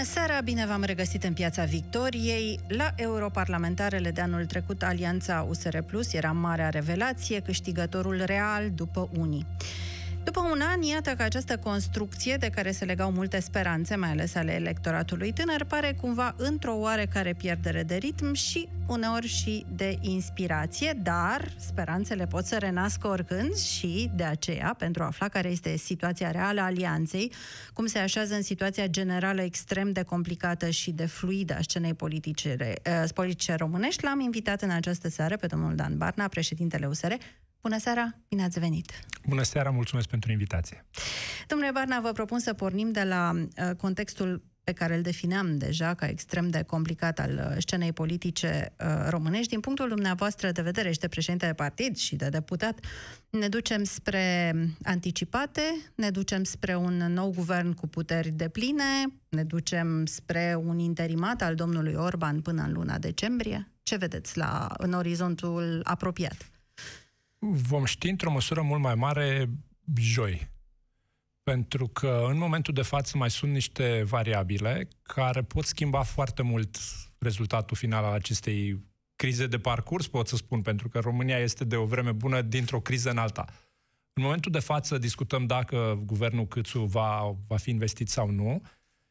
[0.00, 2.60] Bună seara, bine v-am regăsit în Piața Victoriei.
[2.68, 9.46] La europarlamentarele de anul trecut, Alianța USR Plus era marea revelație, câștigătorul real după unii.
[10.24, 14.34] După un an, iată că această construcție de care se legau multe speranțe, mai ales
[14.34, 20.98] ale electoratului tânăr, pare cumva într-o oarecare pierdere de ritm și uneori și de inspirație,
[21.02, 26.30] dar speranțele pot să renască oricând și de aceea, pentru a afla care este situația
[26.30, 27.32] reală a alianței,
[27.72, 32.56] cum se așează în situația generală extrem de complicată și de fluidă a scenei politice,
[32.58, 37.12] uh, politice românești, l-am invitat în această seară pe domnul Dan Barna, președintele USR,
[37.62, 38.92] Bună seara, bine ați venit!
[39.26, 40.84] Bună seara, mulțumesc pentru invitație!
[41.46, 45.94] Domnule Barna, vă propun să pornim de la uh, contextul pe care îl defineam deja
[45.94, 49.48] ca extrem de complicat al uh, scenei politice uh, românești.
[49.48, 52.78] Din punctul dumneavoastră de vedere și de președinte de partid și de deputat,
[53.30, 55.62] ne ducem spre anticipate,
[55.94, 58.84] ne ducem spre un nou guvern cu puteri de pline,
[59.28, 63.68] ne ducem spre un interimat al domnului Orban până în luna decembrie.
[63.82, 66.50] Ce vedeți la, în orizontul apropiat?
[67.40, 69.50] Vom ști într-o măsură mult mai mare
[69.96, 70.50] joi.
[71.42, 76.78] Pentru că în momentul de față mai sunt niște variabile care pot schimba foarte mult
[77.18, 78.84] rezultatul final al acestei
[79.16, 82.80] crize de parcurs, pot să spun, pentru că România este de o vreme bună dintr-o
[82.80, 83.44] criză în alta.
[84.12, 88.62] În momentul de față discutăm dacă guvernul Câțu va, va fi investit sau nu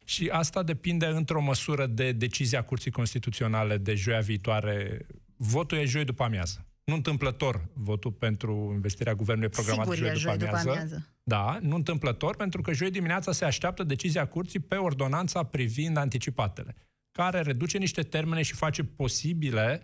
[0.06, 5.06] și asta depinde într-o măsură de decizia Curții Constituționale de joia viitoare.
[5.36, 6.69] Votul e joi după amiază.
[6.90, 10.64] Nu întâmplător votul pentru investirea guvernului programat Sigur, joi, după, amiază.
[10.64, 11.08] după amiază.
[11.24, 16.76] Da, nu întâmplător, pentru că joi dimineața se așteaptă decizia curții pe ordonanța privind anticipatele,
[17.12, 19.82] care reduce niște termene și face posibile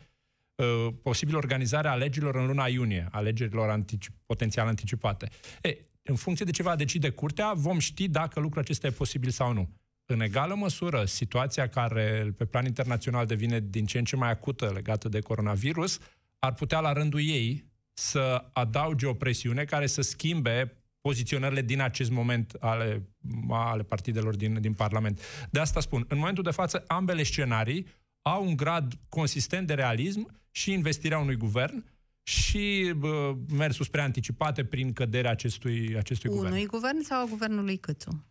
[0.55, 5.29] uh, posibil organizarea alegerilor în luna iunie, alegerilor anticip- potențial anticipate.
[5.61, 9.29] E, în funcție de ce va decide curtea, vom ști dacă lucrul acesta e posibil
[9.29, 9.69] sau nu.
[10.05, 14.71] În egală măsură, situația care pe plan internațional devine din ce în ce mai acută
[14.73, 15.99] legată de coronavirus,
[16.45, 22.11] ar putea la rândul ei să adauge o presiune care să schimbe poziționările din acest
[22.11, 23.09] moment ale,
[23.49, 25.21] ale partidelor din, din Parlament.
[25.51, 27.87] De asta spun, în momentul de față, ambele scenarii
[28.21, 31.85] au un grad consistent de realism și investirea unui guvern
[32.23, 36.55] și bă, mersul spre anticipate prin căderea acestui, acestui Unui guvern.
[36.55, 38.25] Unui guvern sau a guvernului Câțu?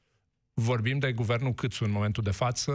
[0.54, 2.72] Vorbim de guvernul Câțu în momentul de față,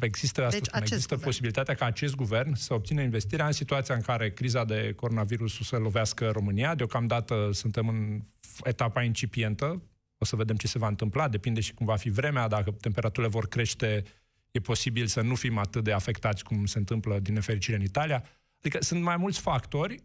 [0.00, 1.24] există, deci, spune, există guvern.
[1.24, 5.76] posibilitatea ca acest guvern să obțină investirea în situația în care criza de coronavirus să
[5.76, 6.74] lovească România.
[6.74, 8.20] Deocamdată suntem în
[8.62, 9.82] etapa incipientă,
[10.18, 13.32] o să vedem ce se va întâmpla, depinde și cum va fi vremea, dacă temperaturile
[13.32, 14.04] vor crește,
[14.50, 18.24] e posibil să nu fim atât de afectați cum se întâmplă din nefericire în Italia.
[18.58, 20.02] Adică sunt mai mulți factori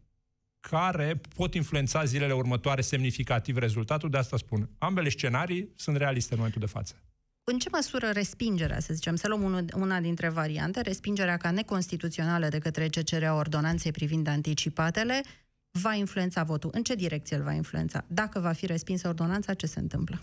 [0.69, 4.69] care pot influența zilele următoare semnificativ rezultatul, de asta spun.
[4.77, 6.95] Ambele scenarii sunt realiste în momentul de față.
[7.43, 12.59] În ce măsură respingerea, să zicem, să luăm una dintre variante, respingerea ca neconstituțională de
[12.59, 15.21] către CCR a ordonanței privind anticipatele,
[15.71, 16.69] va influența votul?
[16.73, 18.05] În ce direcție îl va influența?
[18.07, 20.19] Dacă va fi respinsă ordonanța, ce se întâmplă?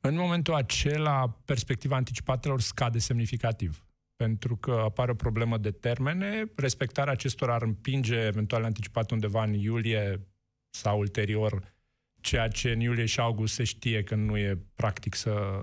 [0.00, 3.84] În momentul acela, perspectiva anticipatelor scade semnificativ
[4.20, 6.44] pentru că apare o problemă de termene.
[6.56, 10.26] Respectarea acestora ar împinge eventual anticipat undeva în iulie
[10.70, 11.74] sau ulterior,
[12.20, 15.60] ceea ce în iulie și august se știe că nu e practic să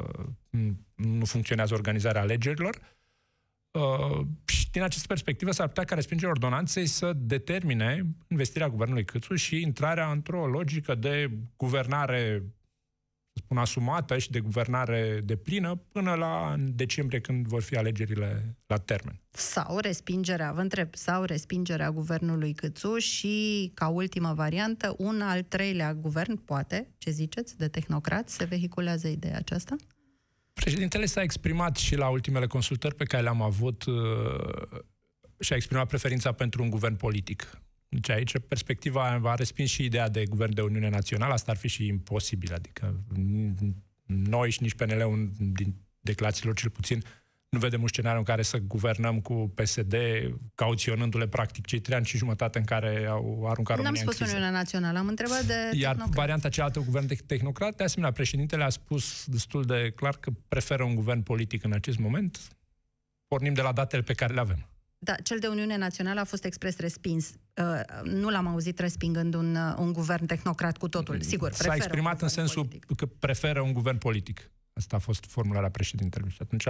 [0.95, 2.79] nu funcționează organizarea alegerilor.
[3.71, 9.35] Uh, și din această perspectivă s-ar putea ca respingerea ordonanței să determine investirea guvernului Câțu
[9.35, 12.43] și intrarea într-o logică de guvernare
[13.47, 18.77] spun, asumată și de guvernare de plină până la decembrie când vor fi alegerile la
[18.77, 19.21] termen.
[19.29, 25.93] Sau respingerea, vă întreb, sau respingerea guvernului Câțu și, ca ultimă variantă, un al treilea
[25.93, 29.75] guvern, poate, ce ziceți, de tehnocrat, se vehiculează ideea aceasta?
[30.53, 33.95] Președintele s-a exprimat și la ultimele consultări pe care le-am avut uh,
[35.39, 37.61] și a exprimat preferința pentru un guvern politic.
[37.89, 41.67] Deci aici perspectiva a respins și ideea de guvern de Uniune Națională, asta ar fi
[41.67, 43.03] și imposibil, adică
[44.05, 47.03] noi și nici PNL-ul din declarațiilor cel puțin
[47.49, 49.95] nu vedem un scenariu în care să guvernăm cu PSD,
[50.55, 54.49] cauționându-le practic cei trei ani și jumătate în care au aruncat România N-am spus Uniunea
[54.49, 56.15] Națională, am întrebat de Iar tehnocrat.
[56.15, 60.83] varianta cealaltă, guvern de tehnocrat, de asemenea, președintele a spus destul de clar că preferă
[60.83, 62.39] un guvern politic în acest moment.
[63.27, 64.67] Pornim de la datele pe care le avem.
[64.99, 67.33] Da, cel de Uniune Națională a fost expres respins.
[67.61, 71.21] Uh, nu l-am auzit respingând un, uh, un guvern tehnocrat cu totul.
[71.21, 72.95] Sigur, S-a exprimat în sensul politic.
[72.95, 74.51] că preferă un guvern politic.
[74.73, 76.29] Asta a fost formularea președintelui.
[76.29, 76.65] Și atunci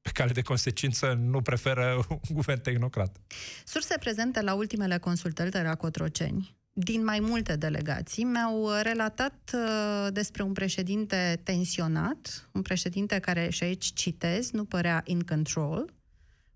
[0.00, 3.16] pe cale de consecință, nu preferă un guvern tehnocrat.
[3.64, 10.12] Surse prezente la ultimele consultări de la Cotroceni din mai multe delegații mi-au relatat uh,
[10.12, 15.93] despre un președinte tensionat, un președinte care, și aici citez, nu părea in control,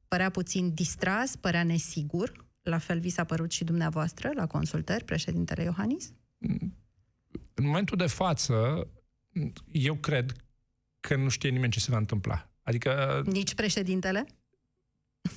[0.09, 2.47] părea puțin distras, părea nesigur.
[2.63, 6.13] La fel vi s-a părut și dumneavoastră la consultări, președintele Iohannis?
[7.55, 8.89] În momentul de față,
[9.73, 10.33] eu cred
[11.01, 12.51] că nu știe nimeni ce se va întâmpla.
[12.63, 13.23] Adică...
[13.27, 14.27] Nici președintele?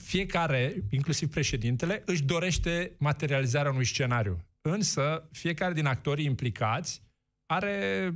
[0.03, 4.45] Fiecare, inclusiv președintele, își dorește materializarea unui scenariu.
[4.62, 7.01] Însă, fiecare din actorii implicați
[7.45, 8.13] are,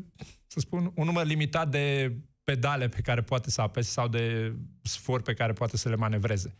[0.48, 5.22] să spun, un număr limitat de pedale pe care poate să apese sau de sfor
[5.22, 6.56] pe care poate să le manevreze.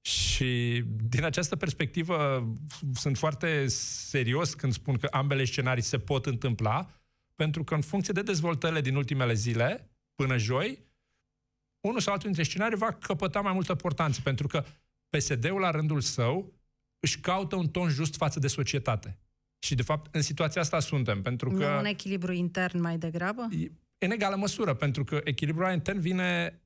[0.00, 2.48] Și din această perspectivă
[2.94, 6.90] sunt foarte serios când spun că ambele scenarii se pot întâmpla,
[7.34, 10.86] pentru că în funcție de dezvoltările din ultimele zile, până joi,
[11.80, 14.64] unul sau altul dintre scenarii va căpăta mai multă importanță, pentru că
[15.08, 16.52] PSD-ul, la rândul său,
[17.00, 19.18] își caută un ton just față de societate.
[19.58, 21.68] Și, de fapt, în situația asta suntem, pentru că...
[21.68, 23.48] Nu un echilibru intern mai degrabă?
[23.98, 26.60] În egală măsură, pentru că echilibrul intern vine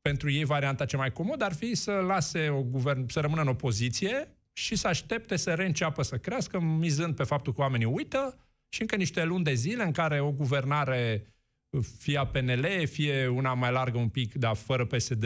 [0.00, 3.48] pentru ei varianta cea mai comodă ar fi să lase o guvern, să rămână în
[3.48, 8.38] opoziție și să aștepte să reînceapă să crească, mizând pe faptul că oamenii uită
[8.68, 11.26] și încă niște luni de zile în care o guvernare
[11.98, 15.24] fie a PNL, fie una mai largă un pic, dar fără PSD,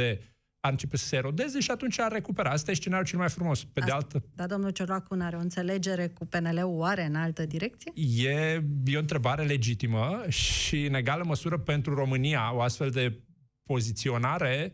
[0.64, 2.50] ar începe să se erodeze și atunci ar recupera.
[2.50, 3.64] Asta e scenariul cel mai frumos.
[3.64, 4.24] Pe Asta, de altă...
[4.34, 7.92] Dar domnul Ciolacu are o înțelegere cu PNL-ul oare în altă direcție?
[8.26, 13.20] E, e o întrebare legitimă și în egală măsură pentru România o astfel de
[13.62, 14.72] poziționare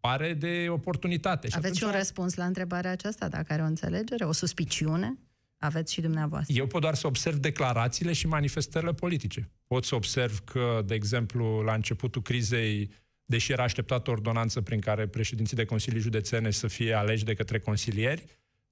[0.00, 1.48] pare de oportunitate.
[1.48, 1.92] Și Aveți atunci...
[1.92, 5.18] un răspuns la întrebarea aceasta, dacă are o înțelegere, o suspiciune?
[5.58, 6.54] Aveți și dumneavoastră.
[6.56, 9.50] Eu pot doar să observ declarațiile și manifestările politice.
[9.66, 12.90] Pot să observ că, de exemplu, la începutul crizei,
[13.24, 17.34] deși era așteptată o ordonanță prin care președinții de consilii județene să fie aleși de
[17.34, 18.24] către consilieri,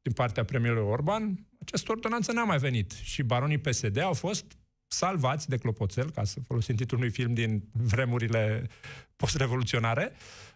[0.02, 2.91] din partea premierului Orban, această ordonanță n-a mai venit.
[2.93, 4.44] Și baronii PSD au fost
[4.87, 8.69] salvați de clopoțel, ca să folosim titlul unui film din vremurile
[9.17, 10.12] post-revoluționare.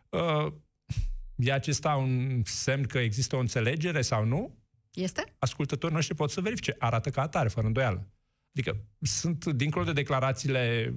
[0.09, 0.53] Uh,
[1.37, 4.59] e acesta un semn că există o înțelegere sau nu?
[4.93, 5.35] Este?
[5.39, 6.77] Ascultătorii noștri pot să verifice.
[6.79, 8.09] Arată ca atare, fără îndoială.
[8.55, 10.95] Adică sunt, dincolo de declarațiile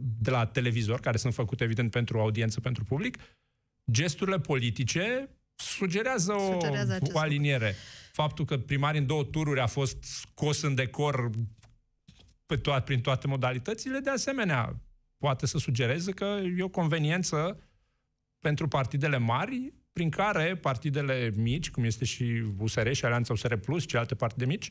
[0.00, 3.18] de la televizor, care sunt făcute, evident, pentru audiență, pentru public,
[3.90, 7.66] gesturile politice sugerează o, sugerează o aliniere.
[7.66, 7.80] Lucru.
[8.12, 11.30] Faptul că primarii în două tururi a fost scos în decor
[12.46, 14.80] pe toat, prin toate modalitățile, de asemenea,
[15.18, 17.60] poate să sugereze că e o conveniență
[18.38, 23.88] pentru partidele mari, prin care partidele mici, cum este și USR și Alianța USR Plus
[23.88, 24.70] și alte partide mici,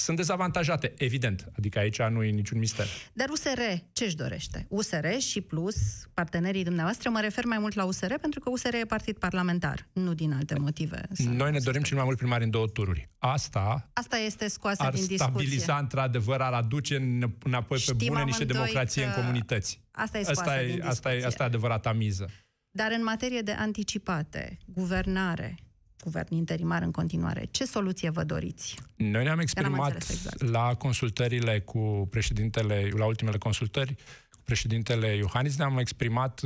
[0.00, 1.46] sunt dezavantajate, evident.
[1.58, 2.86] Adică aici nu e niciun mister.
[3.12, 3.60] Dar USR
[3.92, 4.66] ce își dorește?
[4.68, 5.76] USR și plus
[6.14, 10.14] partenerii dumneavoastră, mă refer mai mult la USR pentru că USR e partid parlamentar, nu
[10.14, 11.08] din alte motive.
[11.16, 13.08] Noi ne dorim cel mai mult primari în două tururi.
[13.18, 15.24] Asta, Asta este scoasă ar din discuție.
[15.24, 16.96] stabiliza într-adevăr, ar aduce
[17.42, 19.80] înapoi Știm pe bune niște democrație în comunități.
[19.90, 22.30] Asta e scoasă asta din e, asta e, asta e adevărata miză.
[22.70, 25.54] Dar în materie de anticipate, guvernare,
[26.00, 27.48] guvern interimar în continuare.
[27.50, 28.76] Ce soluție vă doriți?
[28.96, 30.42] Noi ne-am exprimat exact.
[30.42, 33.94] la consultările cu președintele, la ultimele consultări,
[34.30, 36.40] cu președintele Iohannis, ne-am exprimat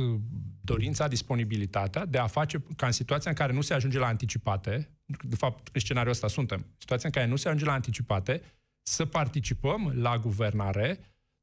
[0.61, 4.89] dorința, disponibilitatea de a face ca în situația în care nu se ajunge la anticipate,
[5.23, 8.41] de fapt, în scenariul ăsta suntem, situația în care nu se ajunge la anticipate,
[8.83, 10.99] să participăm la guvernare,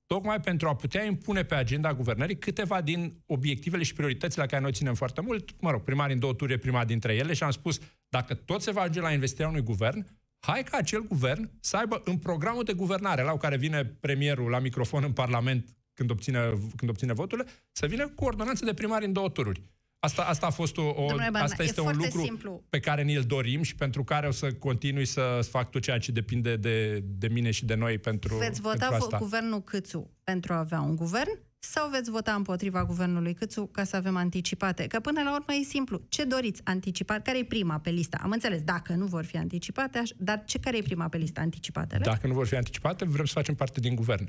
[0.07, 4.63] tocmai pentru a putea impune pe agenda guvernării câteva din obiectivele și prioritățile la care
[4.63, 5.61] noi ținem foarte mult.
[5.61, 7.79] Mă rog, primarii în două turi e prima dintre ele și am spus,
[8.13, 10.07] dacă tot se va ajunge la investirea unui guvern,
[10.39, 14.59] hai ca acel guvern să aibă în programul de guvernare, la care vine premierul la
[14.59, 16.39] microfon în Parlament când obține,
[16.77, 19.63] când obține voturile, să vină cu ordonanță de primari în două tururi.
[19.99, 22.65] Asta, asta a fost o, o Domnule asta este un lucru simplu.
[22.69, 26.13] pe care ni-l dorim și pentru care o să continui să fac tot ceea ce
[26.13, 29.19] depinde de, de mine și de noi pentru, Veți vota pentru asta.
[29.19, 33.97] guvernul Câțu pentru a avea un guvern sau veți vota împotriva guvernului Câțu ca să
[33.97, 34.87] avem anticipate?
[34.87, 36.01] Că până la urmă e simplu.
[36.09, 37.23] Ce doriți anticipat?
[37.23, 38.19] Care e prima pe lista?
[38.23, 41.41] Am înțeles, dacă nu vor fi anticipate, dar ce care e prima pe lista?
[41.41, 42.05] Anticipatele?
[42.05, 44.29] Dacă nu vor fi anticipate, vrem să facem parte din guvern.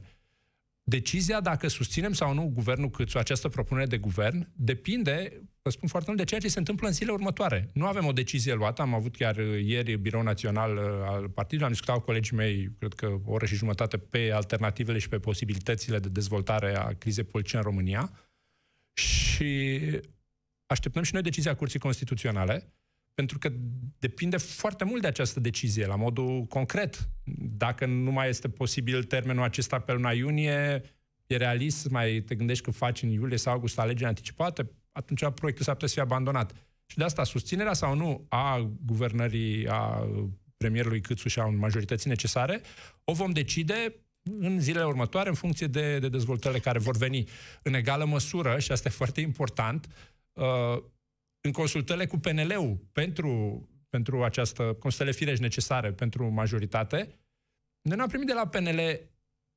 [0.86, 6.08] Decizia dacă susținem sau nu guvernul Câțu, această propunere de guvern, depinde, vă spun foarte
[6.08, 7.70] mult, de ceea ce se întâmplă în zilele următoare.
[7.74, 11.72] Nu avem o decizie luată, am avut chiar ieri Birou Național uh, al Partidului, am
[11.72, 16.00] discutat cu colegii mei, cred că o oră și jumătate, pe alternativele și pe posibilitățile
[16.00, 18.12] de dezvoltare a crizei politice în România
[18.94, 19.80] și
[20.66, 22.74] așteptăm și noi decizia Curții Constituționale,
[23.14, 23.50] pentru că
[24.00, 27.10] depinde foarte mult de această decizie, la modul concret.
[27.58, 30.82] Dacă nu mai este posibil termenul acesta pe luna iunie,
[31.28, 35.66] e realist, mai te gândești că faci în iulie sau august alegeri anticipate, atunci proiectul
[35.66, 36.54] s-ar putea să fie abandonat.
[36.86, 40.08] Și de asta susținerea sau nu a guvernării, a
[40.58, 42.62] premierului Câțu și a majorității necesare,
[43.04, 43.96] o vom decide
[44.40, 47.28] în zilele următoare, în funcție de, de dezvoltările care vor veni.
[47.64, 49.88] În egală măsură, și asta e foarte important,
[50.34, 50.84] uh,
[51.46, 57.20] în consultările cu PNL-ul pentru, pentru această consultările firești necesare pentru majoritate,
[57.82, 58.80] noi n-am primit de la PNL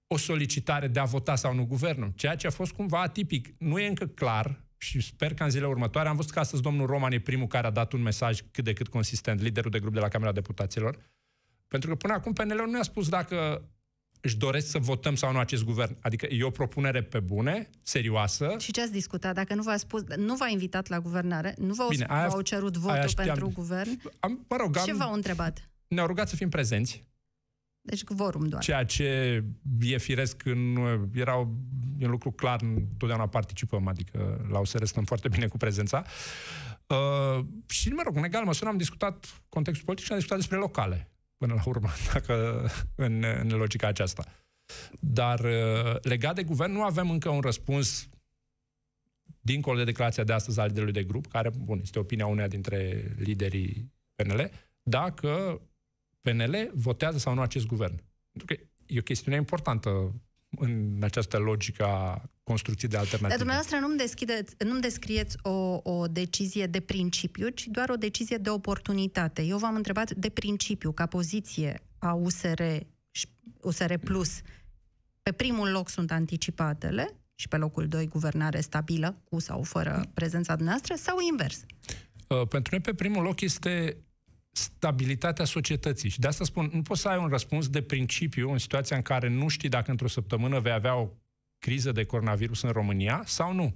[0.07, 3.55] o solicitare de a vota sau nu guvernul, ceea ce a fost cumva atipic.
[3.59, 6.87] Nu e încă clar și sper că în zilele următoare, am văzut că astăzi domnul
[6.87, 9.93] Roman e primul care a dat un mesaj cât de cât consistent, liderul de grup
[9.93, 10.99] de la Camera Deputaților,
[11.69, 13.69] pentru că până acum PNL-ul nu ne-a spus dacă
[14.20, 15.96] își doresc să votăm sau nu acest guvern.
[16.00, 18.54] Adică e o propunere pe bune, serioasă.
[18.58, 19.35] Și ce ați discutat?
[19.35, 22.76] Dacă nu v-a spus, nu v-a invitat la guvernare, nu v-au, Bine, aia, v-au cerut
[22.76, 25.70] votul pentru guvern, am, mă rog, am, ce v-au întrebat?
[25.88, 27.02] Ne-au rugat să fim prezenți.
[27.80, 28.62] Deci vorum doar.
[28.62, 29.44] Ceea ce
[29.80, 30.76] e firesc, în,
[31.14, 36.04] era un lucru clar, întotdeauna participăm, adică la USR stăm foarte bine cu prezența.
[36.87, 40.58] Uh, și, mă rog, în egală măsură am discutat contextul politic și am discutat despre
[40.58, 44.25] locale până la urmă, dacă în, în logica aceasta.
[45.00, 48.09] Dar uh, legat de guvern, nu avem încă un răspuns
[49.40, 53.12] dincolo de declarația de astăzi a liderului de grup, care, bun, este opinia uneia dintre
[53.19, 54.50] liderii PNL,
[54.83, 55.61] dacă
[56.21, 58.02] PNL votează sau nu acest guvern.
[58.31, 60.14] Pentru că e o chestiune importantă
[60.59, 63.29] în această logică a construcției de alternative.
[63.29, 68.37] Dar dumneavoastră nu-mi, deschideți, nu-mi descrieți o, o decizie de principiu, ci doar o decizie
[68.37, 69.43] de oportunitate.
[69.43, 72.62] Eu v-am întrebat de principiu, ca poziție a USR,
[73.61, 74.41] USR Plus,
[75.23, 80.55] pe primul loc sunt anticipatele și pe locul 2 guvernare stabilă, cu sau fără prezența
[80.55, 81.65] dumneavoastră, sau invers?
[82.29, 83.97] Uh, pentru noi pe primul loc este
[84.50, 86.09] stabilitatea societății.
[86.09, 89.03] Și de asta spun, nu poți să ai un răspuns de principiu în situația în
[89.03, 91.09] care nu știi dacă într-o săptămână vei avea o
[91.66, 93.75] criză de coronavirus în România sau nu.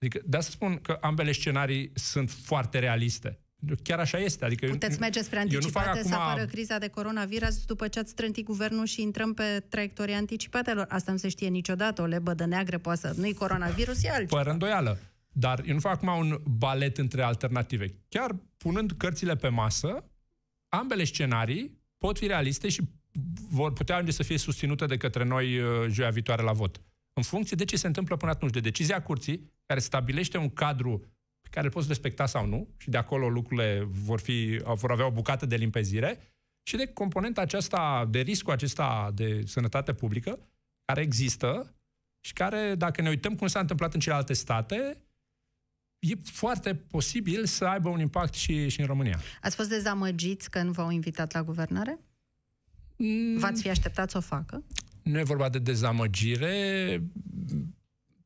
[0.00, 3.40] Adică de asta spun că ambele scenarii sunt foarte realiste.
[3.82, 4.44] Chiar așa este.
[4.44, 6.10] Adică Puteți eu, merge spre anticipate acum...
[6.10, 10.86] să apară criza de coronavirus după ce ați strântit guvernul și intrăm pe traiectoria anticipatelor.
[10.88, 12.02] Asta nu se știe niciodată.
[12.02, 13.14] O lebă de neagră poate să...
[13.16, 14.36] Nu-i coronavirus, e altceva.
[14.36, 14.98] Fără îndoială.
[15.32, 17.86] Dar eu nu fac acum un balet între alternative.
[18.08, 20.04] Chiar punând cărțile pe masă,
[20.68, 22.80] ambele scenarii pot fi realiste și
[23.50, 26.80] vor putea ajunge să fie susținute de către noi uh, joia viitoare la vot.
[27.18, 30.98] În funcție de ce se întâmplă până atunci, de decizia curții, care stabilește un cadru
[31.40, 35.06] pe care îl poți respecta sau nu, și de acolo lucrurile vor, fi, vor avea
[35.06, 36.18] o bucată de limpezire,
[36.62, 40.38] și de componenta aceasta, de riscul acesta de sănătate publică,
[40.84, 41.74] care există
[42.20, 44.96] și care, dacă ne uităm cum s-a întâmplat în celelalte state,
[45.98, 49.20] e foarte posibil să aibă un impact și, și în România.
[49.40, 51.98] Ați fost dezamăgiți că nu v-au invitat la guvernare?
[52.96, 53.38] Mm.
[53.38, 54.64] V-ați fi așteptat să o facă?
[55.06, 57.02] Nu e vorba de dezamăgire.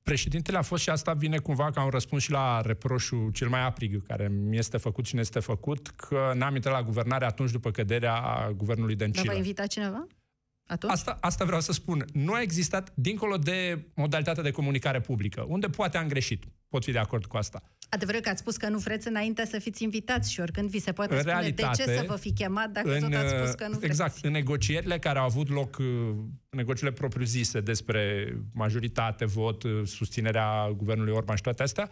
[0.03, 3.65] Președintele a fost și asta vine cumva ca un răspuns și la reproșul cel mai
[3.65, 7.51] aprig care mi este făcut și ne este făcut, că n-am intrat la guvernare atunci
[7.51, 9.25] după căderea guvernului Dăncilă.
[9.25, 10.07] Dar v-a invitat cineva?
[10.67, 10.93] Atunci?
[10.93, 12.05] Asta, asta vreau să spun.
[12.13, 16.45] Nu a existat, dincolo de modalitatea de comunicare publică, unde poate am greșit.
[16.69, 17.63] Pot fi de acord cu asta.
[17.93, 20.93] Adevărul că ați spus că nu vreți înainte să fiți invitați și oricând vi se
[20.93, 23.51] poate în spune realitate, de ce să vă fi chemat dacă în, tot ați spus
[23.51, 23.85] că nu vreți.
[23.85, 24.25] Exact.
[24.25, 25.87] În negocierile care au avut loc, uh,
[26.51, 31.91] negocierile propriu-zise despre majoritate, vot, uh, susținerea guvernului Orban și toate astea,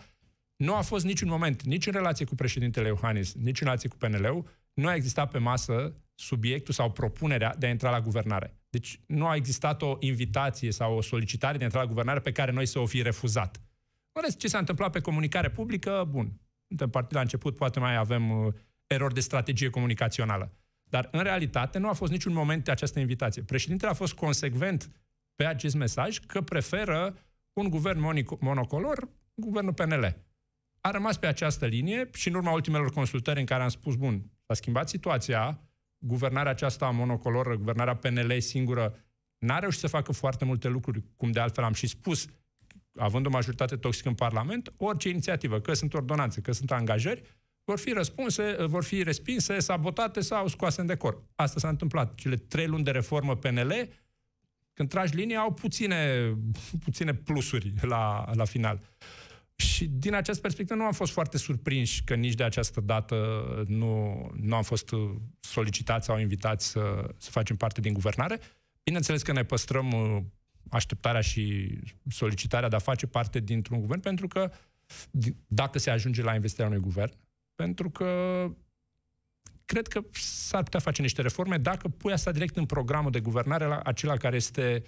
[0.57, 3.97] nu a fost niciun moment, nici în relație cu președintele Iohannis, nici în relație cu
[3.97, 8.57] PNL-ul, nu a existat pe masă subiectul sau propunerea de a intra la guvernare.
[8.71, 12.33] Deci nu a existat o invitație sau o solicitare de a intra la guvernare pe
[12.33, 13.61] care noi să o fi refuzat.
[14.19, 17.97] În rest, ce s-a întâmplat pe comunicare publică, bun, suntem partid la început, poate mai
[17.97, 18.55] avem uh,
[18.87, 20.53] erori de strategie comunicațională.
[20.83, 23.43] Dar, în realitate, nu a fost niciun moment de această invitație.
[23.43, 24.91] Președintele a fost consecvent
[25.35, 27.15] pe acest mesaj că preferă
[27.53, 30.17] un guvern monocolor, guvernul PNL.
[30.81, 34.31] A rămas pe această linie și în urma ultimelor consultări în care am spus, bun,
[34.47, 35.61] s-a schimbat situația,
[35.99, 38.95] guvernarea aceasta monocoloră, guvernarea PNL singură,
[39.39, 42.27] n-a reușit să facă foarte multe lucruri, cum de altfel am și spus,
[42.99, 47.23] având o majoritate toxică în Parlament, orice inițiativă, că sunt ordonanțe, că sunt angajări,
[47.65, 51.23] vor fi răspunse, vor fi respinse, sabotate sau scoase în decor.
[51.35, 52.15] Asta s-a întâmplat.
[52.15, 53.89] Cele trei luni de reformă PNL,
[54.73, 56.33] când tragi linia, au puține,
[56.85, 58.81] puține plusuri la, la final.
[59.55, 63.17] Și din această perspectivă nu am fost foarte surprinși că nici de această dată
[63.67, 64.91] nu, nu am fost
[65.41, 68.41] solicitați sau invitați să, să facem parte din guvernare.
[68.83, 70.23] Bineînțeles că ne păstrăm uh,
[70.71, 71.79] așteptarea și
[72.11, 74.51] solicitarea de a face parte dintr-un guvern, pentru că
[75.47, 77.13] dacă se ajunge la investirea unui guvern,
[77.55, 78.45] pentru că
[79.65, 83.65] cred că s-ar putea face niște reforme dacă pui asta direct în programul de guvernare
[83.65, 84.83] la acela care este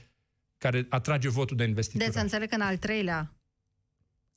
[0.59, 2.05] care atrage votul de investitură.
[2.05, 3.40] Deci să înțeleg că în al treilea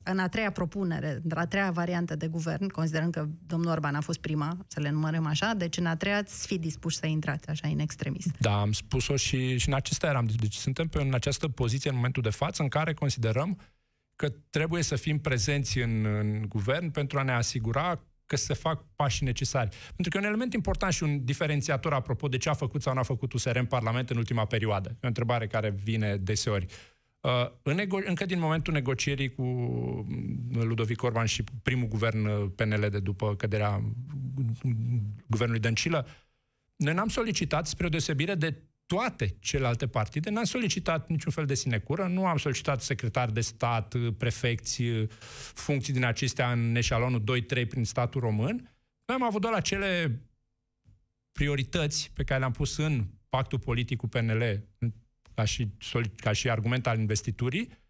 [0.04, 4.00] în a treia propunere, în a treia variantă de guvern, considerând că domnul Orban a
[4.00, 7.48] fost prima, să le numărăm așa, deci în a treia ați fi dispuși să intrați
[7.48, 8.30] așa în extremist.
[8.38, 10.26] Da, am spus-o și, și în acesta eram.
[10.40, 13.58] Deci suntem pe, în această poziție în momentul de față în care considerăm
[14.16, 18.84] că trebuie să fim prezenți în, în guvern pentru a ne asigura că se fac
[18.96, 19.68] pașii necesari.
[19.68, 22.94] Pentru că e un element important și un diferențiator apropo de ce a făcut sau
[22.94, 24.88] nu a făcut USR în Parlament în ultima perioadă.
[24.90, 26.64] E o întrebare care vine deseori.
[26.64, 26.93] Uh,
[27.62, 29.42] în nego- încă din momentul negocierii cu
[30.52, 33.82] Ludovic Orban și primul guvern uh, PNL de după căderea
[35.26, 36.06] guvernului Dăncilă,
[36.76, 41.54] noi n-am solicitat, spre o deosebire de toate celelalte partide, n-am solicitat niciun fel de
[41.54, 44.82] sinecură, nu am solicitat secretar de stat, uh, prefecți,
[45.54, 48.56] funcții din acestea în eșalonul 2-3 prin statul român.
[49.06, 50.20] Noi am avut doar acele
[51.32, 54.68] priorități pe care le-am pus în pactul politic cu PNL,
[55.34, 55.68] ca și,
[56.16, 57.82] ca și argument al investiturii,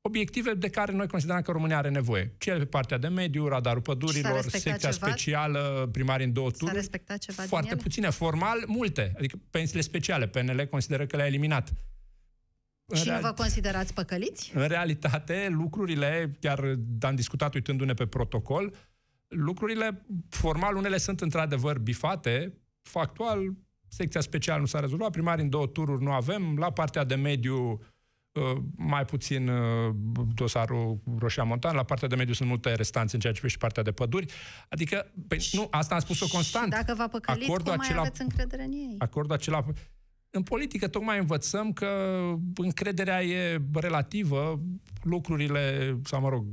[0.00, 2.34] obiective de care noi considerăm că România are nevoie.
[2.38, 4.92] Cele pe partea de mediu, radarul pădurilor, secția ceva?
[4.92, 6.70] specială, primari în două tururi.
[6.70, 8.10] S-a respectat ceva Foarte din puține.
[8.10, 9.12] Formal, multe.
[9.16, 10.26] Adică pensiile speciale.
[10.26, 11.72] PNL consideră că le-a eliminat.
[12.86, 13.20] În și real...
[13.20, 14.52] nu vă considerați păcăliți?
[14.54, 18.74] În realitate, lucrurile, chiar am discutat uitându-ne pe protocol,
[19.28, 23.54] lucrurile, formal, unele sunt într-adevăr bifate, factual,
[23.96, 27.80] secția specială nu s-a rezolvat, primarii în două tururi nu avem, la partea de mediu
[28.32, 29.94] uh, mai puțin uh,
[30.34, 33.82] dosarul Roșia Montan, la partea de mediu sunt multe restanțe în ceea ce privește partea
[33.82, 34.32] de păduri.
[34.68, 36.72] Adică, păi, nu, asta am spus-o constant.
[36.72, 38.94] Și dacă v-a păcălit, acordul cum acela, mai aveți încredere în ei?
[38.98, 39.64] Acordul acela...
[40.30, 41.88] În politică tocmai învățăm că
[42.54, 44.60] încrederea e relativă,
[45.02, 46.44] lucrurile, sau mă rog,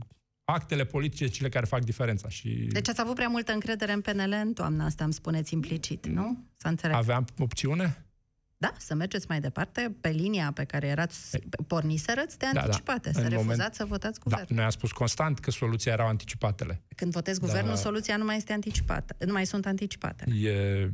[0.44, 2.30] actele politice cele care fac diferența.
[2.30, 2.48] Și...
[2.50, 6.46] Deci ați avut prea multă încredere în PNL în toamna asta, îmi spuneți implicit, nu?
[6.58, 6.96] Să înțeleg.
[6.96, 8.06] Aveam opțiune?
[8.58, 13.20] Da, să mergeți mai departe pe linia pe care erați porniserăți de anticipate, da, da.
[13.20, 13.74] să în refuzați moment...
[13.74, 14.48] să votați da, guvernul.
[14.50, 16.82] Da, noi am spus constant că soluția erau anticipatele.
[16.96, 17.46] Când votezi da.
[17.46, 17.80] guvernul, da.
[17.80, 20.26] soluția nu mai este anticipată, nu mai sunt anticipate.
[20.42, 20.90] E,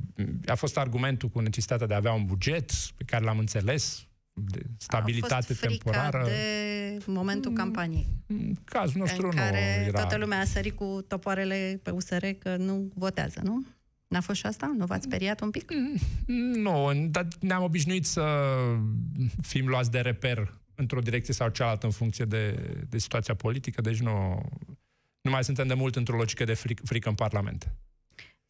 [0.46, 4.08] a fost argumentul cu necesitatea de a avea un buget pe care l-am înțeles,
[4.48, 6.24] de stabilitate a fost temporară.
[6.26, 8.08] de momentul mm, campaniei.
[8.28, 10.00] În cazul nostru în nu care era...
[10.00, 13.66] toată lumea a sărit cu topoarele pe USR că nu votează, nu?
[14.08, 14.74] N-a fost și asta?
[14.78, 15.72] Nu v-ați speriat un pic?
[16.26, 18.26] Mm, nu, dar ne-am obișnuit să
[19.42, 22.52] fim luați de reper într-o direcție sau cealaltă în funcție de,
[22.90, 24.42] de situația politică, deci nu,
[25.22, 27.72] nu mai suntem de mult într-o logică de fric, frică în Parlament.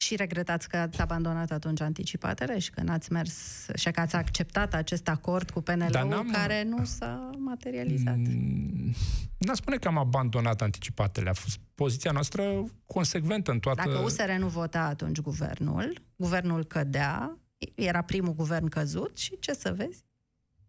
[0.01, 4.73] Și regretați că ați abandonat atunci anticipatele și că n-ați mers și că ați acceptat
[4.73, 8.17] acest acord cu PNL-ul care nu s-a materializat.
[8.17, 8.93] Mm,
[9.37, 11.29] n-aș spune că am abandonat anticipatele.
[11.29, 13.81] A fost poziția noastră consecventă în toată...
[13.85, 17.37] Dacă USR nu vota atunci guvernul, guvernul cădea,
[17.75, 20.05] era primul guvern căzut și ce să vezi?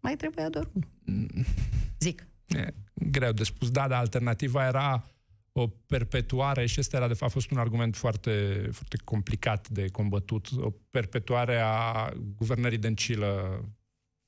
[0.01, 0.89] Mai trebuia doar unul.
[1.05, 1.45] Mm.
[1.99, 2.27] Zic.
[2.47, 3.71] E greu de spus.
[3.71, 5.05] Da, dar alternativa era
[5.53, 9.89] o perpetuare, și ăsta era de fapt a fost un argument foarte, foarte complicat de
[9.89, 13.65] combătut, o perpetuare a guvernării Dăncilă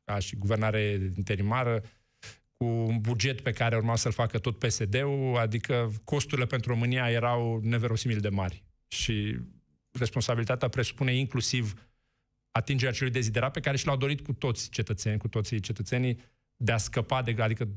[0.05, 1.83] ca și guvernare interimară,
[2.57, 7.61] cu un buget pe care urma să-l facă tot PSD-ul, adică costurile pentru România erau
[7.63, 8.65] neverosimil de mari.
[8.89, 9.39] Și
[9.91, 11.75] responsabilitatea presupune inclusiv
[12.51, 16.19] atingerea celui deziderat pe care și l-au dorit cu toți cetățenii, cu toții cetățenii,
[16.63, 17.37] de a scăpa de...
[17.39, 17.69] Adică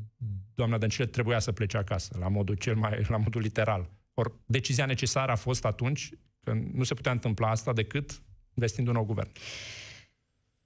[0.55, 3.05] doamna Dăncilă trebuia să plece acasă, la modul cel mai...
[3.07, 3.89] la modul literal.
[4.13, 6.09] Or, decizia necesară a fost atunci
[6.43, 8.21] că nu se putea întâmpla asta decât
[8.53, 9.29] vestind un nou guvern.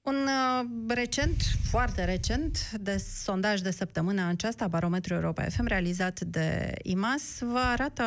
[0.02, 6.74] Un uh, recent, foarte recent, de sondaj de săptămână aceasta, Barometru Europa FM, realizat de
[6.84, 8.04] IMAS, vă arată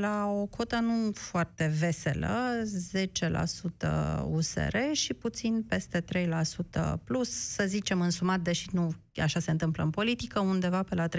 [0.00, 2.62] la o cotă nu foarte veselă,
[4.20, 6.04] 10% USR și puțin peste
[6.80, 11.08] 3% plus, să zicem însumat, deși nu așa se întâmplă în politică, undeva pe la
[11.08, 11.10] 13%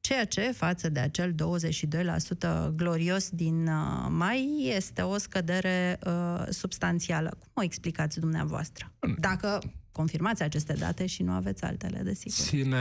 [0.00, 7.28] ceea ce, față de acel 22% glorios din uh, mai, este o scădere uh, substanțială.
[7.28, 8.92] Cum o explicați dumneavoastră?
[9.18, 9.60] Dacă
[9.92, 12.46] confirmați aceste date și nu aveți altele, desigur.
[12.46, 12.78] Ține...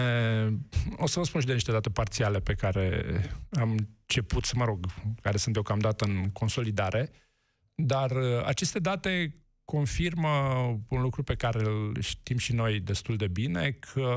[0.97, 3.05] O să vă spun și de niște date parțiale pe care
[3.51, 4.85] am început să, mă rog,
[5.21, 7.11] care sunt deocamdată în consolidare,
[7.75, 10.29] dar uh, aceste date confirmă
[10.89, 14.11] un lucru pe care îl știm și noi destul de bine, că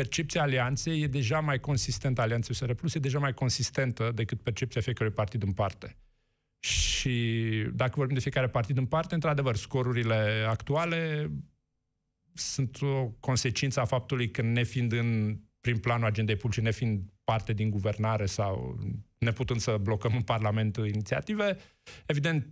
[0.00, 4.80] percepția alianței e deja mai consistentă, alianței USR Plus e deja mai consistentă decât percepția
[4.80, 5.96] fiecărui partid în parte.
[6.58, 7.14] Și
[7.72, 11.30] dacă vorbim de fiecare partid în parte, într-adevăr, scorurile actuale
[12.32, 17.70] sunt o consecință a faptului că nefiind în prin planul agendei publice, nefiind parte din
[17.70, 18.78] guvernare sau
[19.18, 21.56] neputând să blocăm în Parlament inițiative,
[22.06, 22.46] evident,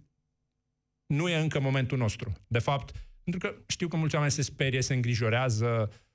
[1.07, 2.33] nu e încă momentul nostru.
[2.47, 6.08] De fapt, pentru că știu că mulți oameni se sperie, se îngrijorează, Uh,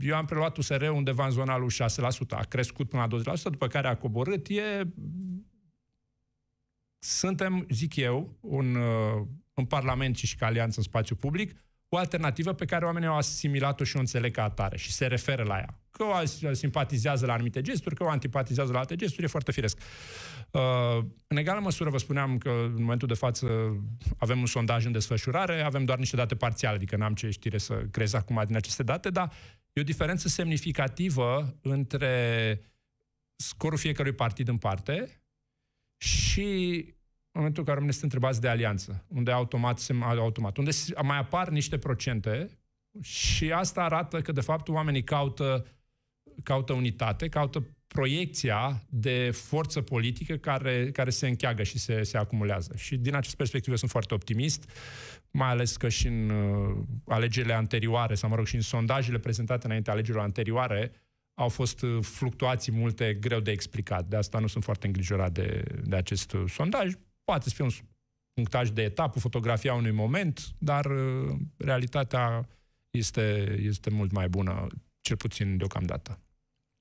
[0.00, 3.66] eu am preluat USR undeva în zona lui 6%, a crescut până la 20%, după
[3.66, 4.48] care a coborât.
[4.48, 4.82] E...
[6.98, 11.56] Suntem, zic eu, un, uh, în Parlament și ca alianță în spațiu public,
[11.88, 15.42] o alternativă pe care oamenii au asimilat-o și o înțeleg ca atare și se referă
[15.42, 15.81] la ea.
[16.02, 19.78] Că o simpatizează la anumite gesturi, că o antipatizează la alte gesturi, e foarte firesc.
[20.50, 23.46] Uh, în egală măsură vă spuneam că în momentul de față
[24.18, 27.74] avem un sondaj în desfășurare, avem doar niște date parțiale, adică n-am ce știre să
[27.90, 29.32] crez acum din aceste date, dar
[29.72, 32.60] e o diferență semnificativă între
[33.36, 35.22] scorul fiecărui partid în parte
[35.96, 36.74] și
[37.32, 40.70] în momentul în care oamenii sunt întrebați de alianță, unde automat, se, automat, unde
[41.02, 42.50] mai apar niște procente
[43.00, 45.66] și asta arată că, de fapt, oamenii caută,
[46.42, 52.72] caută unitate, caută proiecția de forță politică care, care se încheagă și se, se acumulează.
[52.76, 54.70] Și din această perspectivă sunt foarte optimist,
[55.30, 59.66] mai ales că și în uh, alegerile anterioare, sau mă rog, și în sondajele prezentate
[59.66, 60.92] înainte alegerilor anterioare,
[61.34, 64.06] au fost uh, fluctuații multe greu de explicat.
[64.06, 66.92] De asta nu sunt foarte îngrijorat de, de acest uh, sondaj.
[67.24, 67.70] Poate să fie un
[68.32, 72.48] punctaj de etapă, fotografia unui moment, dar uh, realitatea
[72.90, 74.66] este, este mult mai bună,
[75.12, 76.20] cel puțin deocamdată.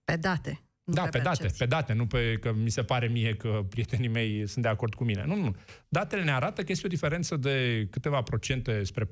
[0.04, 0.62] Pe date.
[0.84, 4.08] Da, pe, pe date, pe date, nu pe că mi se pare mie că prietenii
[4.08, 5.24] mei sunt de acord cu mine.
[5.26, 5.56] Nu, nu.
[5.88, 9.08] Datele ne arată că este o diferență de câteva procente spre 4-5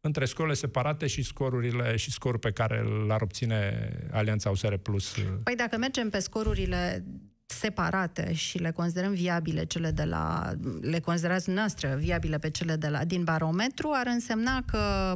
[0.00, 5.14] între scorurile separate și scorurile și scorul pe care l-ar obține Alianța USR Plus.
[5.42, 7.04] Păi dacă mergem pe scorurile
[7.46, 12.88] separate și le considerăm viabile cele de la, le considerați noastră viabile pe cele de
[12.88, 15.14] la, din barometru, ar însemna că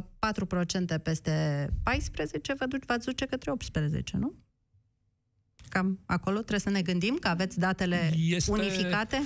[0.97, 4.33] 4% peste 14 vă, duce, vă duce către 18, nu?
[5.69, 8.51] Cam acolo trebuie să ne gândim că aveți datele este...
[8.51, 9.21] unificate?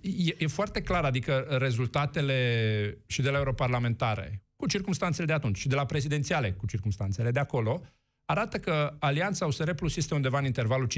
[0.00, 5.68] E, e foarte clar, adică rezultatele și de la europarlamentare, cu circunstanțele de atunci, și
[5.68, 7.82] de la prezidențiale, cu circunstanțele de acolo,
[8.24, 10.90] arată că Alianța USR Plus este undeva în intervalul 15-20%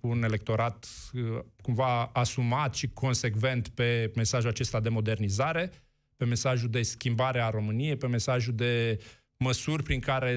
[0.00, 1.22] cu un electorat uh,
[1.62, 5.72] cumva asumat și consecvent pe mesajul acesta de modernizare,
[6.16, 8.98] pe mesajul de schimbare a României, pe mesajul de
[9.36, 10.36] măsuri prin care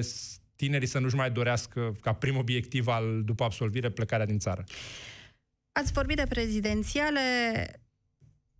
[0.56, 4.64] tinerii să nu-și mai dorească ca prim obiectiv al, după absolvire plecarea din țară.
[5.72, 7.20] Ați vorbit de prezidențiale.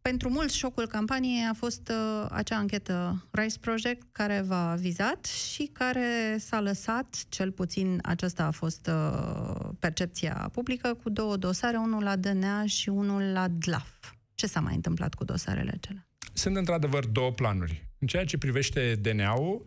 [0.09, 5.71] Pentru mulți, șocul campaniei a fost uh, acea anchetă Rice Project care v-a vizat și
[5.73, 12.03] care s-a lăsat, cel puțin aceasta a fost uh, percepția publică, cu două dosare, unul
[12.03, 14.12] la DNA și unul la DLAF.
[14.35, 16.07] Ce s-a mai întâmplat cu dosarele acelea?
[16.33, 17.88] Sunt într-adevăr două planuri.
[17.99, 19.66] În ceea ce privește DNA-ul,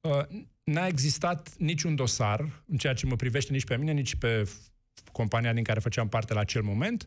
[0.00, 4.48] uh, n-a existat niciun dosar, în ceea ce mă privește nici pe mine, nici pe
[5.12, 7.06] compania din care făceam parte la acel moment,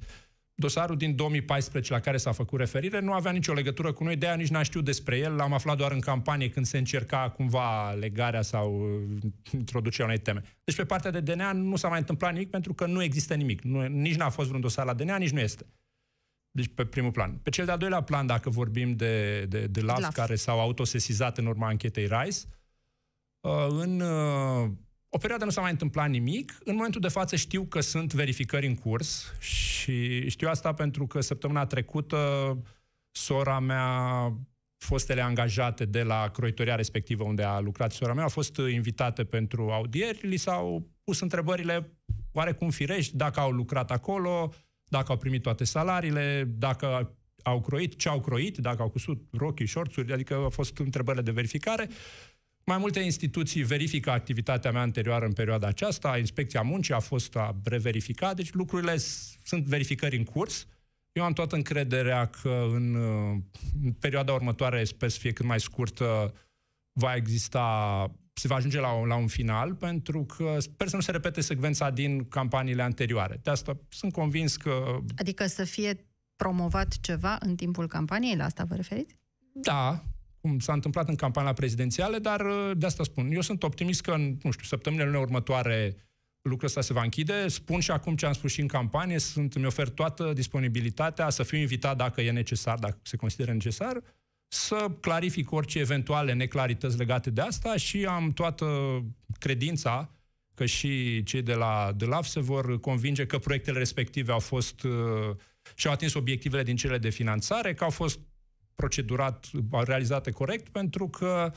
[0.61, 4.25] Dosarul din 2014 la care s-a făcut referire nu avea nicio legătură cu noi, de
[4.25, 7.91] aia nici n-am știut despre el, l-am aflat doar în campanie când se încerca cumva
[7.91, 10.41] legarea sau uh, introducerea unei teme.
[10.63, 13.61] Deci pe partea de DNA nu s-a mai întâmplat nimic pentru că nu există nimic.
[13.61, 15.65] Nu, nici n-a fost vreun dosar la DNA, nici nu este.
[16.51, 17.39] Deci pe primul plan.
[17.43, 21.37] Pe cel de-al doilea plan, dacă vorbim de, de, de LAF, LAF, care s-au autosesizat
[21.37, 22.45] în urma anchetei RISE,
[23.39, 24.69] uh, în uh,
[25.13, 26.57] o perioadă nu s-a mai întâmplat nimic.
[26.63, 31.21] În momentul de față știu că sunt verificări în curs și știu asta pentru că
[31.21, 32.57] săptămâna trecută
[33.11, 34.33] sora mea,
[34.77, 39.69] fostele angajate de la croitoria respectivă unde a lucrat sora mea, au fost invitate pentru
[39.71, 41.97] audieri, li s-au pus întrebările
[42.31, 48.09] oarecum firești, dacă au lucrat acolo, dacă au primit toate salariile, dacă au croit, ce
[48.09, 51.89] au croit, dacă au cusut rochii, șorțuri, adică au fost întrebările de verificare.
[52.65, 58.35] Mai multe instituții verifică activitatea mea anterioară în perioada aceasta, inspecția muncii a fost reverificat,
[58.35, 58.97] deci lucrurile
[59.43, 60.67] sunt verificări în curs.
[61.11, 62.95] Eu am toată încrederea că în,
[63.83, 66.33] în perioada următoare, sper să fie cât mai scurtă,
[66.91, 71.01] va exista, se va ajunge la un, la un final, pentru că sper să nu
[71.01, 73.39] se repete secvența din campaniile anterioare.
[73.43, 74.99] De asta sunt convins că...
[75.15, 79.15] Adică să fie promovat ceva în timpul campaniei, la asta vă referiți?
[79.53, 80.03] Da,
[80.41, 83.31] cum s-a întâmplat în campania prezidențiale, dar uh, de asta spun.
[83.31, 85.95] Eu sunt optimist că în, nu știu, săptămânile următoare
[86.41, 87.47] lucrul ăsta se va închide.
[87.47, 91.43] Spun și acum ce am spus și în campanie, sunt, îmi ofer toată disponibilitatea să
[91.43, 94.01] fiu invitat dacă e necesar, dacă se consideră necesar,
[94.47, 98.65] să clarific orice eventuale neclarități legate de asta și am toată
[99.39, 100.15] credința
[100.53, 104.83] că și cei de la de LAF se vor convinge că proiectele respective au fost
[104.83, 105.35] uh,
[105.75, 108.19] și au atins obiectivele din cele de finanțare, că au fost
[108.81, 109.49] procedurat,
[109.85, 111.53] realizate corect, pentru că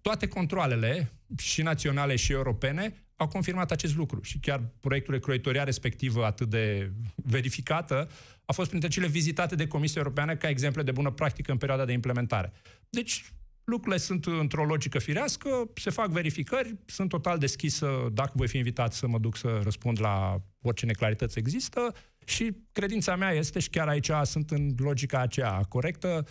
[0.00, 4.22] toate controlele, și naționale și europene, au confirmat acest lucru.
[4.22, 8.08] Și chiar proiectul de croitoria respectivă, atât de verificată,
[8.44, 11.84] a fost printre cele vizitate de Comisia Europeană ca exemple de bună practică în perioada
[11.84, 12.52] de implementare.
[12.90, 13.24] Deci,
[13.64, 18.92] lucrurile sunt într-o logică firească, se fac verificări, sunt total deschisă dacă voi fi invitat
[18.92, 21.94] să mă duc să răspund la orice neclarități există
[22.28, 26.26] și credința mea este, și chiar aici sunt în logica aceea corectă,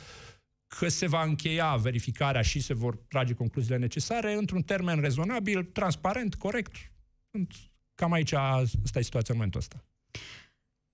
[0.68, 6.36] că se va încheia verificarea și se vor trage concluziile necesare într-un termen rezonabil, transparent,
[6.36, 6.76] corect.
[7.96, 9.86] Cam aici asta e situația în momentul ăsta.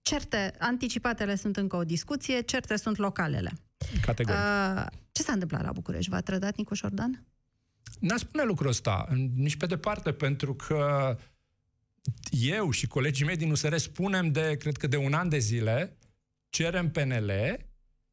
[0.02, 3.52] Certe, anticipatele sunt încă o discuție, certe sunt localele.
[4.02, 4.42] Categoric.
[4.42, 6.10] Uh, ce s-a întâmplat la București?
[6.10, 7.26] V-a trădat Nicu Șordan?
[8.00, 11.18] N-a spune lucrul ăsta, nici pe departe, pentru că
[12.30, 15.98] eu și colegii mei din USR spunem de, cred că de un an de zile,
[16.50, 17.32] cerem PNL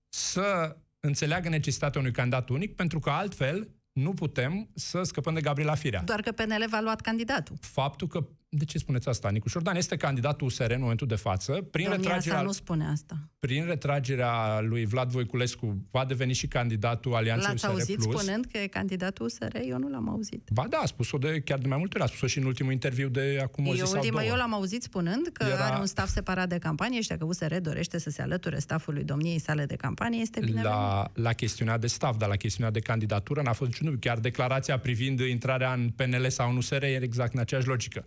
[0.09, 5.75] să înțeleagă necesitatea unui candidat unic, pentru că altfel nu putem să scăpăm de Gabriela
[5.75, 6.03] Firea.
[6.03, 7.57] Doar că PNL v-a luat candidatul.
[7.61, 9.31] Faptul că de ce spuneți asta?
[9.31, 11.53] Nicu Șordan este candidatul USR în momentul de față.
[11.53, 13.29] Prin Domnia retragerea, nu spune asta.
[13.39, 17.67] Prin retragerea lui Vlad Voiculescu va deveni și candidatul Alianței USR+.
[17.67, 19.57] L-ați auzit spunând că e candidatul USR?
[19.69, 20.49] Eu nu l-am auzit.
[20.53, 22.05] Ba da, a spus-o de, chiar de mai multe ori.
[22.05, 24.25] A spus-o și în ultimul interviu de acum o zi eu, sau două.
[24.25, 25.65] Eu l-am auzit spunând că Era...
[25.65, 29.39] are un staff separat de campanie și dacă USR dorește să se alăture staffului domniei
[29.39, 33.43] sale de campanie, este bine la, la chestiunea de staff, dar la chestiunea de candidatură
[33.43, 37.41] n-a fost niciun Chiar declarația privind intrarea în PNL sau în USR e exact în
[37.41, 38.05] aceeași logică.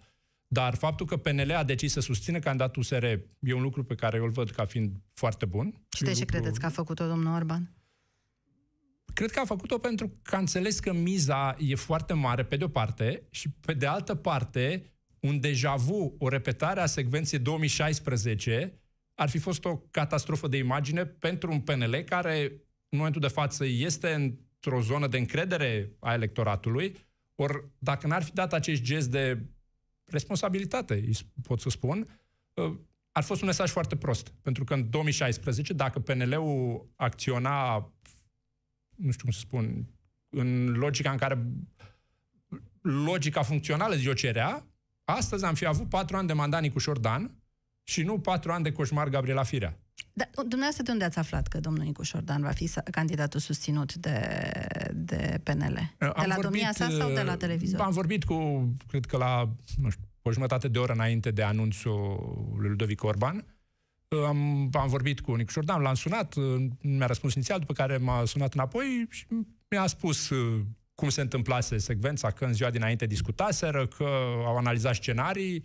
[0.53, 3.03] Dar faptul că PNL a decis să susțină candidatul USR
[3.39, 5.85] e un lucru pe care eu îl văd ca fiind foarte bun.
[5.95, 6.35] Și de ce lucru...
[6.35, 7.73] credeți că a făcut-o domnul Orban?
[9.13, 12.63] Cred că a făcut-o pentru că a înțeles că miza e foarte mare, pe de
[12.63, 18.79] o parte, și pe de altă parte, un deja vu, o repetare a secvenței 2016,
[19.15, 22.41] ar fi fost o catastrofă de imagine pentru un PNL care,
[22.89, 26.95] în momentul de față, este într-o zonă de încredere a electoratului,
[27.35, 29.52] ori dacă n-ar fi dat acest gest de
[30.13, 31.09] responsabilitate,
[31.41, 32.19] pot să spun,
[32.53, 32.73] uh,
[33.11, 34.33] ar fost un mesaj foarte prost.
[34.41, 37.75] Pentru că în 2016, dacă PNL-ul acționa,
[38.95, 39.87] nu știu cum să spun,
[40.29, 41.45] în logica în care
[42.81, 44.67] logica funcțională zi o cerea,
[45.03, 47.35] astăzi am fi avut patru ani de mandat Nicu Șordan
[47.83, 49.82] și nu patru ani de coșmar Gabriela Firea.
[50.13, 54.41] Dar dumneavoastră de unde ați aflat că domnul Nicu Șordan va fi candidatul susținut de,
[54.93, 55.93] de PNL?
[55.97, 57.79] De am la vorbit, domnia sa sau de la uh, televizor?
[57.79, 62.55] Am vorbit cu, cred că la, nu știu, o jumătate de oră înainte de anunțul
[62.57, 63.45] lui Ludovic Orban.
[64.07, 67.97] Uh, am, am vorbit cu Nicu Șordan, l-am sunat, uh, mi-a răspuns inițial, după care
[67.97, 69.25] m-a sunat înapoi și
[69.69, 70.31] mi-a spus
[70.95, 74.07] cum se întâmplase secvența, că în ziua dinainte discutaseră, că
[74.45, 75.63] au analizat scenarii,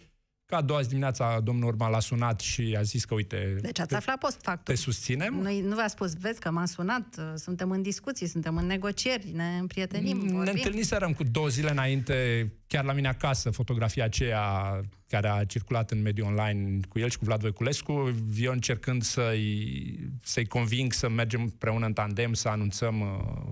[0.48, 3.56] Că a doua zi dimineața domnul Orban l-a sunat și a zis că, uite...
[3.60, 4.74] Deci ați aflat post factul.
[4.74, 5.34] Te susținem?
[5.34, 9.56] Noi, nu v-a spus, vezi că m-a sunat, suntem în discuții, suntem în negocieri, ne
[9.60, 10.52] împrietenim, Ne vorbim.
[10.54, 16.02] întâlniserăm cu două zile înainte, chiar la mine acasă, fotografia aceea care a circulat în
[16.02, 21.40] mediul online cu el și cu Vlad Voiculescu, eu încercând să-i, să-i conving să mergem
[21.40, 23.08] împreună în tandem, să anunțăm uh,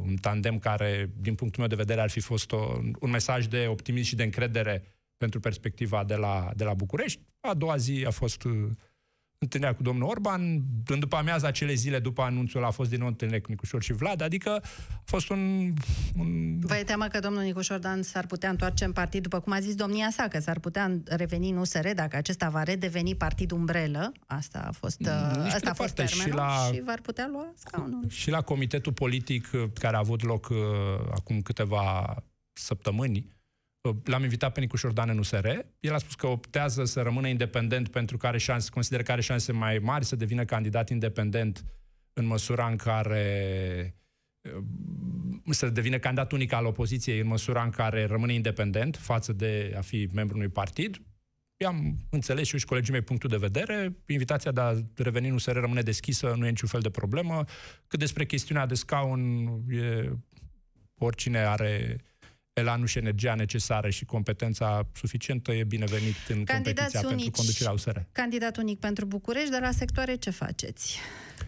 [0.06, 3.66] un tandem care, din punctul meu de vedere, ar fi fost o, un mesaj de
[3.68, 4.82] optimism și de încredere
[5.16, 7.20] pentru perspectiva de la, de la București.
[7.40, 8.52] A doua zi a fost uh,
[9.38, 13.08] întâlnirea cu domnul Orban, în după amiaza acele zile după anunțul a fost din nou
[13.08, 14.50] întâlnire cu Nicușor și Vlad, adică
[14.94, 15.72] a fost un...
[16.18, 16.58] un...
[16.60, 19.60] Vă e teamă că domnul Nicușor Dan s-ar putea întoarce în partid, după cum a
[19.60, 24.12] zis domnia sa, că s-ar putea reveni în USR dacă acesta va redeveni partid umbrelă,
[24.26, 27.52] asta a fost, Nici uh, asta a fost termenul, și, la, și v-ar putea lua
[27.54, 28.04] scaunul.
[28.08, 30.56] Și la comitetul politic uh, care a avut loc uh,
[31.10, 32.16] acum câteva
[32.52, 33.35] săptămâni,
[34.04, 35.46] L-am invitat pe Nicu Șordan în USR.
[35.80, 39.20] El a spus că optează să rămână independent pentru că are șanse, consideră că are
[39.20, 41.64] șanse mai mari să devină candidat independent
[42.12, 43.94] în măsura în care
[45.50, 49.80] să devină candidat unic al opoziției în măsura în care rămâne independent față de a
[49.80, 51.00] fi membru unui partid.
[51.56, 53.96] I-am înțeles și eu și colegii mei punctul de vedere.
[54.06, 57.44] Invitația de a reveni în USR rămâne deschisă, nu e niciun fel de problemă.
[57.86, 60.10] Cât despre chestiunea de scaun, e,
[60.98, 61.96] oricine are
[62.60, 67.72] elanul și energia necesară și competența suficientă e binevenit în Candidați competiția unici, pentru conducerea
[67.72, 67.96] USR.
[68.12, 70.98] Candidat unic pentru București, dar la sectoare ce faceți?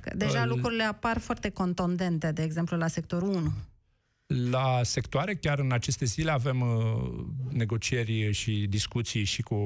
[0.00, 3.52] Că deja uh, lucrurile apar foarte contondente, de exemplu la sectorul 1.
[4.50, 9.56] La sectoare, chiar în aceste zile, avem uh, negocieri și discuții și cu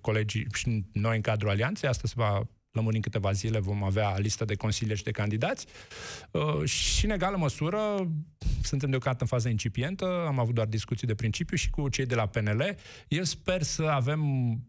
[0.00, 1.88] colegii și noi în cadrul alianței.
[1.88, 5.66] Asta se va lămuri în câteva zile, vom avea listă de consilieri și de candidați.
[6.30, 7.78] Uh, și în egală măsură,
[8.62, 12.14] suntem deocamdată în fază incipientă, am avut doar discuții de principiu și cu cei de
[12.14, 12.76] la PNL.
[13.08, 14.20] Eu sper să avem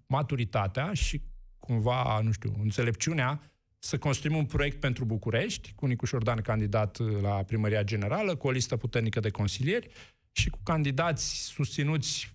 [0.07, 1.21] maturitatea și
[1.59, 3.41] cumva, nu știu, înțelepciunea
[3.79, 8.51] să construim un proiect pentru București, cu Nicu Șordan candidat la primăria generală, cu o
[8.51, 9.87] listă puternică de consilieri
[10.31, 12.34] și cu candidați susținuți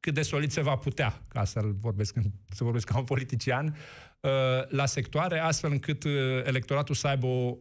[0.00, 2.14] cât de solid se va putea, ca să vorbesc,
[2.50, 3.76] să vorbesc ca un politician,
[4.20, 4.30] uh,
[4.68, 6.12] la sectoare, astfel încât uh,
[6.44, 7.56] electoratul să aibă o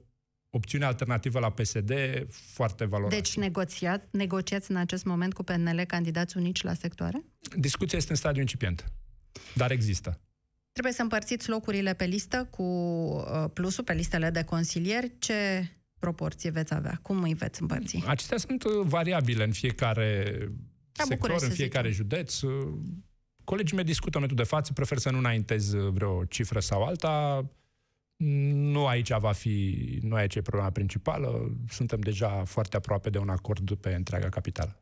[0.50, 1.94] opțiune alternativă la PSD
[2.30, 3.16] foarte valoroasă.
[3.16, 7.24] Deci negociat, negociați în acest moment cu PNL candidați unici la sectoare?
[7.58, 8.92] Discuția este în stadiu incipient,
[9.56, 10.20] dar există.
[10.72, 15.12] Trebuie să împărțiți locurile pe listă cu uh, plusul, pe listele de consilieri.
[15.20, 17.00] Ce proporție veți avea?
[17.02, 18.04] Cum îi veți împărți?
[18.08, 20.48] Acestea sunt uh, variabile în fiecare la
[21.04, 22.04] sector, București, în fiecare zicem.
[22.04, 22.42] județ.
[22.42, 22.74] Uh,
[23.44, 27.46] colegii mei discută în momentul de față, prefer să nu înaintez vreo cifră sau alta.
[28.54, 31.52] Nu aici va fi, nu aici e problema principală.
[31.70, 34.82] Suntem deja foarte aproape de un acord pe întreaga capitală.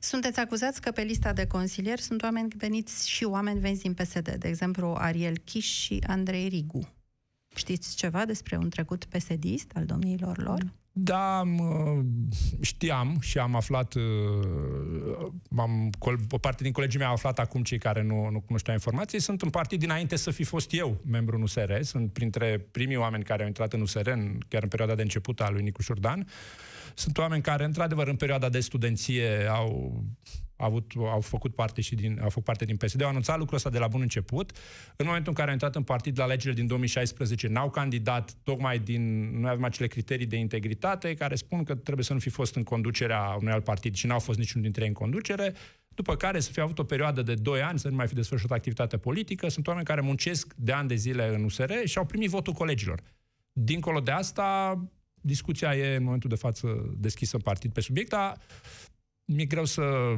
[0.00, 4.30] Sunteți acuzați că pe lista de consilieri sunt oameni veniți și oameni veniți din PSD,
[4.30, 6.88] de exemplu Ariel Chiș și Andrei Rigu.
[7.54, 10.72] Știți ceva despre un trecut PSD-ist al domniilor lor?
[11.00, 11.42] Da,
[12.60, 14.02] știam și am aflat, uh,
[15.56, 15.90] am,
[16.30, 19.20] o parte din colegii mei au aflat acum cei care nu, nu cunoșteau informații.
[19.20, 23.24] Sunt un partid dinainte să fi fost eu membru în USR, sunt printre primii oameni
[23.24, 26.26] care au intrat în USR, în, chiar în perioada de început a lui Nicuș Șurdan.
[26.94, 30.02] Sunt oameni care, într-adevăr, în perioada de studenție au
[30.66, 33.70] avut, au făcut parte și din, au făcut parte din PSD, au anunțat lucrul ăsta
[33.70, 34.52] de la bun început.
[34.96, 38.78] În momentul în care au intrat în partid la alegerile din 2016, n-au candidat tocmai
[38.78, 42.54] din, nu avem acele criterii de integritate care spun că trebuie să nu fi fost
[42.54, 45.54] în conducerea unui alt partid și n-au fost niciunul dintre ei în conducere,
[45.88, 48.56] după care să fi avut o perioadă de 2 ani, să nu mai fi desfășurat
[48.56, 49.48] activitate politică.
[49.48, 53.00] Sunt oameni care muncesc de ani de zile în USR și au primit votul colegilor.
[53.52, 54.78] Dincolo de asta,
[55.20, 58.36] discuția e în momentul de față deschisă în partid pe subiect, dar
[59.28, 60.14] mi-e greu să,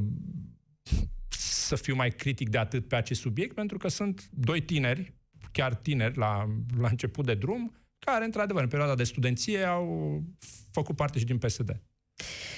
[1.28, 5.14] să fiu mai critic de atât pe acest subiect, pentru că sunt doi tineri,
[5.52, 10.22] chiar tineri, la, la început de drum, care, într-adevăr, în perioada de studenție au
[10.70, 11.82] făcut parte și din PSD.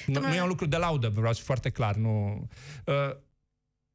[0.07, 1.97] Nu, nu e un lucru de laudă, vreau să fiu foarte clar.
[1.97, 2.47] Nu,
[2.87, 3.17] uh,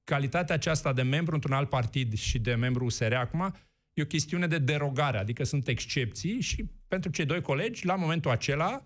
[0.03, 3.55] calitatea aceasta de membru într-un alt partid și de membru USR acum
[3.93, 8.31] e o chestiune de derogare, adică sunt excepții și pentru cei doi colegi, la momentul
[8.31, 8.85] acela,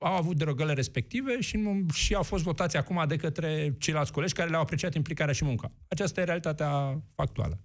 [0.00, 4.48] au avut derogările respective și, și au fost votați acum de către ceilalți colegi care
[4.50, 5.72] le-au apreciat implicarea și munca.
[5.88, 7.58] Aceasta e realitatea factuală.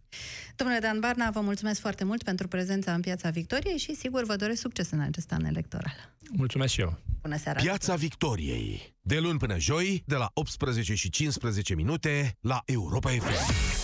[0.56, 4.36] Domnule Dan Barna, vă mulțumesc foarte mult pentru prezența în Piața Victoriei și sigur vă
[4.36, 6.16] doresc succes în acest an electoral.
[6.32, 7.00] Mulțumesc și eu.
[7.22, 7.60] Bună seara!
[7.62, 8.96] Piața Victoriei.
[9.02, 13.75] De luni până joi, de la 18 și 15 minute, la Europa FM.